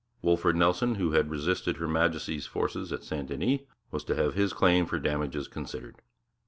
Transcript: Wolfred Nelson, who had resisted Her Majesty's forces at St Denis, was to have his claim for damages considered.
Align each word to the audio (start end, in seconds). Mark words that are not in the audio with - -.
Wolfred 0.23 0.55
Nelson, 0.55 0.95
who 0.95 1.11
had 1.11 1.29
resisted 1.29 1.77
Her 1.77 1.87
Majesty's 1.87 2.47
forces 2.47 2.91
at 2.91 3.03
St 3.03 3.27
Denis, 3.27 3.59
was 3.91 4.03
to 4.05 4.15
have 4.15 4.33
his 4.33 4.51
claim 4.51 4.87
for 4.87 4.97
damages 4.97 5.47
considered. 5.47 6.01